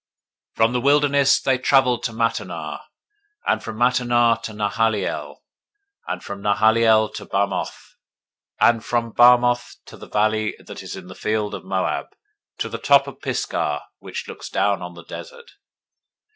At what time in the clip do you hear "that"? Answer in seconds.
10.57-10.81